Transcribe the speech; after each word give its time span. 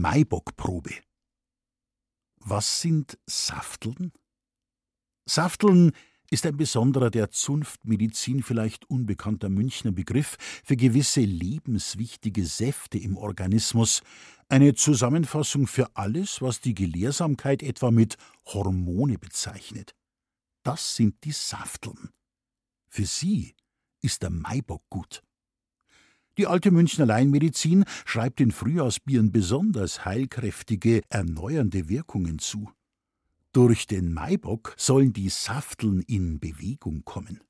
Maibockprobe. 0.00 0.94
Was 2.36 2.80
sind 2.80 3.18
Safteln? 3.26 4.12
Safteln 5.28 5.90
ist 6.30 6.46
ein 6.46 6.56
besonderer 6.56 7.10
der 7.10 7.30
Zunftmedizin 7.30 8.44
vielleicht 8.44 8.88
unbekannter 8.88 9.48
Münchner 9.48 9.90
Begriff 9.90 10.36
für 10.64 10.76
gewisse 10.76 11.22
lebenswichtige 11.22 12.46
Säfte 12.46 12.96
im 12.96 13.16
Organismus, 13.16 14.02
eine 14.48 14.74
Zusammenfassung 14.74 15.66
für 15.66 15.96
alles, 15.96 16.40
was 16.40 16.60
die 16.60 16.74
Gelehrsamkeit 16.74 17.64
etwa 17.64 17.90
mit 17.90 18.16
Hormone 18.46 19.18
bezeichnet. 19.18 19.96
Das 20.62 20.94
sind 20.94 21.24
die 21.24 21.32
Safteln. 21.32 22.10
Für 22.88 23.04
sie 23.04 23.56
ist 24.00 24.22
der 24.22 24.30
Maibock 24.30 24.88
gut. 24.90 25.24
Die 26.38 26.46
alte 26.46 26.70
Münchner 26.70 27.04
Laienmedizin 27.04 27.84
schreibt 28.04 28.38
den 28.38 28.52
Frühjahrsbieren 28.52 29.32
besonders 29.32 30.04
heilkräftige, 30.04 31.02
erneuernde 31.08 31.88
Wirkungen 31.88 32.38
zu. 32.38 32.70
Durch 33.52 33.88
den 33.88 34.12
Maibock 34.12 34.72
sollen 34.78 35.12
die 35.12 35.30
Safteln 35.30 36.00
in 36.02 36.38
Bewegung 36.38 37.02
kommen. 37.04 37.40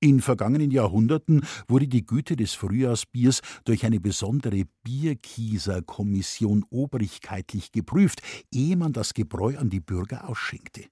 In 0.00 0.20
vergangenen 0.20 0.72
Jahrhunderten 0.72 1.46
wurde 1.68 1.86
die 1.86 2.04
Güte 2.04 2.34
des 2.34 2.54
Frühjahrsbiers 2.54 3.40
durch 3.64 3.86
eine 3.86 4.00
besondere 4.00 4.64
Bierkieserkommission 4.82 6.64
obrigkeitlich 6.70 7.70
geprüft, 7.70 8.20
ehe 8.50 8.76
man 8.76 8.92
das 8.92 9.14
Gebräu 9.14 9.56
an 9.58 9.70
die 9.70 9.80
Bürger 9.80 10.28
ausschenkte. 10.28 10.86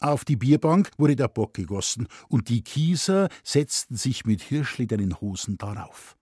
Auf 0.00 0.24
die 0.24 0.36
Bierbank 0.36 0.90
wurde 0.98 1.16
der 1.16 1.28
Bock 1.28 1.54
gegossen, 1.54 2.08
und 2.28 2.48
die 2.48 2.62
Kieser 2.62 3.28
setzten 3.42 3.96
sich 3.96 4.26
mit 4.26 4.42
hirschledernen 4.42 5.20
Hosen 5.20 5.56
darauf. 5.56 6.16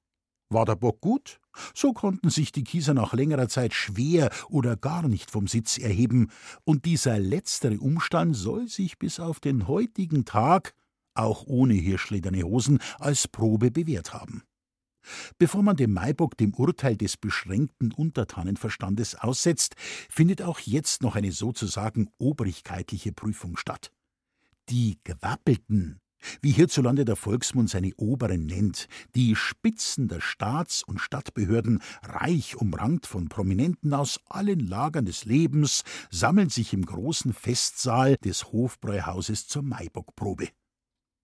War 0.50 0.66
der 0.66 0.76
Bock 0.76 1.00
gut? 1.00 1.40
So 1.74 1.92
konnten 1.92 2.28
sich 2.30 2.52
die 2.52 2.64
Kieser 2.64 2.94
nach 2.94 3.14
längerer 3.14 3.48
Zeit 3.48 3.72
schwer 3.72 4.30
oder 4.48 4.76
gar 4.76 5.08
nicht 5.08 5.30
vom 5.30 5.46
Sitz 5.46 5.78
erheben, 5.78 6.30
und 6.64 6.84
dieser 6.84 7.18
letztere 7.18 7.78
Umstand 7.80 8.36
soll 8.36 8.68
sich 8.68 8.98
bis 8.98 9.18
auf 9.18 9.40
den 9.40 9.66
heutigen 9.66 10.24
Tag, 10.24 10.74
auch 11.14 11.46
ohne 11.46 11.74
hirschlederne 11.74 12.42
Hosen, 12.42 12.78
als 12.98 13.28
Probe 13.28 13.70
bewährt 13.70 14.12
haben. 14.12 14.42
Bevor 15.38 15.62
man 15.62 15.76
dem 15.76 15.92
Maibock 15.92 16.36
dem 16.36 16.54
Urteil 16.54 16.96
des 16.96 17.16
beschränkten 17.16 17.92
Untertanenverstandes 17.92 19.16
aussetzt, 19.16 19.74
findet 20.10 20.42
auch 20.42 20.60
jetzt 20.60 21.02
noch 21.02 21.16
eine 21.16 21.32
sozusagen 21.32 22.08
obrigkeitliche 22.18 23.12
Prüfung 23.12 23.56
statt. 23.56 23.92
Die 24.68 24.98
Gewappelten, 25.04 26.00
wie 26.40 26.52
hierzulande 26.52 27.04
der 27.04 27.16
Volksmund 27.16 27.68
seine 27.68 27.92
Oberen 27.96 28.46
nennt, 28.46 28.88
die 29.14 29.34
Spitzen 29.34 30.08
der 30.08 30.20
Staats- 30.20 30.82
und 30.82 31.00
Stadtbehörden, 31.00 31.82
reich 32.02 32.56
umrankt 32.56 33.06
von 33.06 33.28
Prominenten 33.28 33.92
aus 33.92 34.20
allen 34.28 34.60
Lagern 34.60 35.04
des 35.04 35.24
Lebens, 35.24 35.82
sammeln 36.10 36.48
sich 36.48 36.72
im 36.72 36.86
großen 36.86 37.32
Festsaal 37.32 38.16
des 38.24 38.52
Hofbräuhauses 38.52 39.46
zur 39.48 39.62
Maibockprobe. 39.62 40.48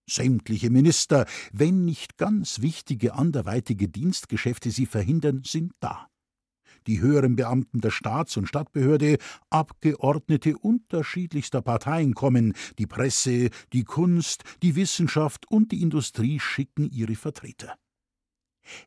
Sämtliche 0.09 0.69
Minister, 0.69 1.25
wenn 1.53 1.85
nicht 1.85 2.17
ganz 2.17 2.61
wichtige 2.61 3.13
anderweitige 3.13 3.87
Dienstgeschäfte 3.87 4.71
sie 4.71 4.85
verhindern, 4.85 5.43
sind 5.45 5.73
da. 5.79 6.07
Die 6.87 7.01
höheren 7.01 7.35
Beamten 7.35 7.81
der 7.81 7.91
Staats- 7.91 8.37
und 8.37 8.47
Stadtbehörde, 8.47 9.17
Abgeordnete 9.49 10.57
unterschiedlichster 10.57 11.61
Parteien 11.61 12.15
kommen, 12.15 12.53
die 12.77 12.87
Presse, 12.87 13.49
die 13.73 13.83
Kunst, 13.83 14.43
die 14.63 14.75
Wissenschaft 14.75 15.49
und 15.49 15.71
die 15.71 15.81
Industrie 15.81 16.39
schicken 16.39 16.89
ihre 16.89 17.15
Vertreter. 17.15 17.75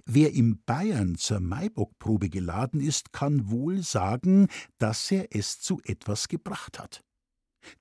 Wer 0.04 0.32
in 0.32 0.62
Bayern 0.64 1.16
zur 1.16 1.40
Maibockprobe 1.40 2.28
geladen 2.28 2.80
ist, 2.80 3.12
kann 3.12 3.50
wohl 3.50 3.82
sagen, 3.82 4.48
dass 4.78 5.10
er 5.10 5.28
es 5.30 5.60
zu 5.60 5.80
etwas 5.84 6.28
gebracht 6.28 6.78
hat. 6.78 7.02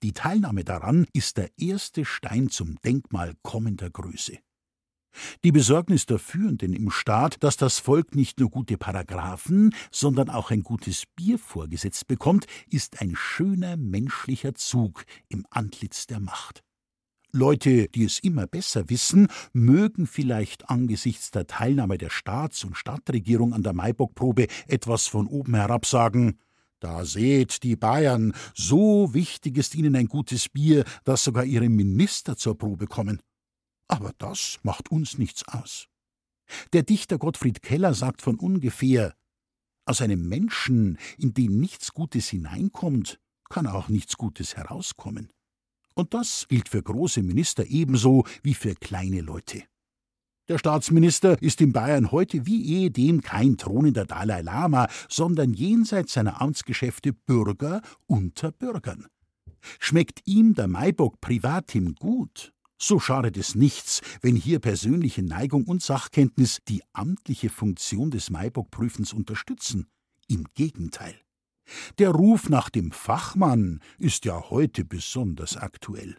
Die 0.04 0.14
Teilnahme 0.14 0.64
daran 0.64 1.08
ist 1.14 1.38
der 1.38 1.50
erste 1.58 2.06
Stein 2.06 2.50
zum 2.50 2.76
Denkmal 2.84 3.34
kommender 3.42 3.90
Größe. 3.90 4.38
Die 5.44 5.52
Besorgnis 5.52 6.06
der 6.06 6.19
Führenden 6.19 6.74
im 6.74 6.90
Staat, 6.90 7.44
dass 7.44 7.58
das 7.58 7.80
Volk 7.80 8.16
nicht 8.16 8.40
nur 8.40 8.50
gute 8.50 8.78
Paragraphen, 8.78 9.75
sondern 9.92 10.30
auch 10.30 10.52
ein 10.52 10.64
gutes 10.64 11.03
Bier 11.16 11.38
vorgesetzt 11.38 12.08
bekommt, 12.08 12.46
ist 12.69 13.02
ein 13.02 13.16
schöner 13.16 13.78
menschlicher 13.78 14.56
Zug 14.56 15.06
im 15.28 15.46
Antlitz 15.50 16.08
der 16.08 16.19
Macht. 16.19 16.63
Leute, 17.34 17.88
die 17.88 18.03
es 18.03 18.19
immer 18.19 18.46
besser 18.46 18.90
wissen, 18.90 19.28
mögen 19.53 20.06
vielleicht 20.06 20.69
angesichts 20.69 21.31
der 21.31 21.48
Teilnahme 21.48 21.98
der 21.98 22.09
Staats- 22.09 22.66
und 22.66 22.75
Stadtregierung 22.75 23.53
an 23.53 23.63
der 23.63 23.74
Maibockprobe 23.74 24.48
etwas 24.68 25.08
von 25.08 25.28
oben 25.28 25.56
herab 25.56 25.86
sagen, 25.86 26.38
da 26.81 27.06
seht 27.06 27.62
die 27.62 27.75
Bayern, 27.75 28.34
so 28.56 29.14
wichtig 29.14 29.58
ist 29.58 29.75
ihnen 29.75 29.96
ein 29.96 30.08
gutes 30.08 30.50
Bier, 30.50 30.84
dass 31.03 31.24
sogar 31.24 31.46
ihre 31.46 31.69
Minister 31.69 32.36
zur 32.36 32.58
Probe 32.58 32.88
kommen. 32.88 33.22
Aber 33.88 34.14
das 34.18 34.59
macht 34.64 34.90
uns 34.92 35.19
nichts 35.19 35.47
aus. 35.47 35.88
Der 36.74 36.81
Dichter 36.81 37.19
Gottfried 37.19 37.62
Keller 37.62 37.94
sagt 37.94 38.22
von 38.22 38.36
ungefähr 38.36 39.16
Aus 39.86 40.02
einem 40.02 40.28
Menschen, 40.28 40.97
in 41.18 41.34
den 41.36 41.59
nichts 41.59 41.94
Gutes 41.94 42.30
hineinkommt, 42.30 43.19
kann 43.50 43.68
auch 43.68 43.88
nichts 43.88 44.18
Gutes 44.18 44.58
herauskommen. 44.58 45.31
Und 45.94 46.16
das 46.16 46.48
gilt 46.48 46.69
für 46.69 46.81
große 46.81 47.22
Minister 47.22 47.66
ebenso 47.68 48.25
wie 48.42 48.56
für 48.56 48.74
kleine 48.74 49.22
Leute. 49.22 49.63
Der 50.51 50.57
Staatsminister 50.57 51.41
ist 51.41 51.62
in 51.62 51.72
Bayern 51.72 52.12
heute 52.12 52.45
wie 52.45 52.66
ehedem 52.66 53.22
kein 53.22 53.56
thronender 53.56 54.03
Dalai 54.03 54.41
Lama, 54.41 54.89
sondern 55.07 55.53
jenseits 55.53 56.12
seiner 56.12 56.41
Amtsgeschäfte 56.41 57.13
Bürger 57.13 57.81
unter 58.06 58.51
Bürgern. 58.51 59.07
Schmeckt 59.79 60.28
ihm 60.28 60.53
der 60.53 60.67
Maibock 60.67 61.22
privatim 61.22 61.95
gut, 61.95 62.51
so 62.78 63.00
schadet 63.00 63.38
es 63.38 63.56
nichts, 63.56 64.01
wenn 64.22 64.35
hier 64.35 64.59
persönliche 64.59 65.23
Neigung 65.23 65.63
und 65.63 65.81
Sachkenntnis 65.81 66.57
die 66.68 66.81
amtliche 66.91 67.50
Funktion 67.50 68.12
des 68.12 68.29
Maibock-Prüfens 68.29 69.13
unterstützen. 69.13 69.88
Im 70.28 70.47
Gegenteil. 70.53 71.16
Der 71.97 72.09
Ruf 72.09 72.50
nach 72.50 72.69
dem 72.69 72.91
Fachmann 72.91 73.79
ist 73.97 74.25
ja 74.25 74.50
heute 74.50 74.83
besonders 74.83 75.56
aktuell. 75.56 76.18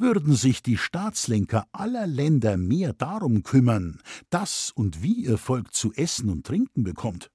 Würden 0.00 0.34
sich 0.36 0.62
die 0.62 0.76
Staatslenker 0.76 1.66
aller 1.72 2.06
Länder 2.06 2.56
mehr 2.56 2.92
darum 2.92 3.42
kümmern, 3.42 4.00
dass 4.30 4.70
und 4.70 5.02
wie 5.02 5.24
ihr 5.24 5.38
Volk 5.38 5.74
zu 5.74 5.92
essen 5.92 6.30
und 6.30 6.46
trinken 6.46 6.84
bekommt, 6.84 7.30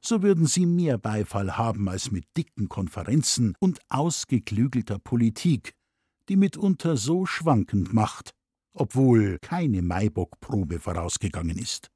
so 0.00 0.22
würden 0.22 0.46
sie 0.46 0.64
mehr 0.64 0.96
Beifall 0.96 1.56
haben 1.56 1.88
als 1.88 2.12
mit 2.12 2.24
dicken 2.36 2.68
Konferenzen 2.68 3.56
und 3.58 3.80
ausgeklügelter 3.88 5.00
Politik, 5.00 5.74
die 6.28 6.36
mitunter 6.36 6.96
so 6.96 7.26
schwankend 7.26 7.92
macht, 7.92 8.30
obwohl 8.74 9.38
keine 9.40 9.82
Maibock-Probe 9.82 10.78
vorausgegangen 10.78 11.58
ist. 11.58 11.90